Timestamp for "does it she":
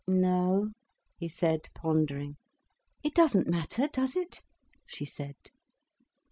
3.87-5.05